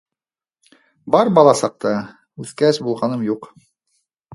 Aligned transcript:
Бар 1.17 1.31
бала 1.39 1.55
саҡта, 1.61 1.95
үҫкәс 2.47 2.85
булғаным 2.89 3.31
юҡ 3.33 3.51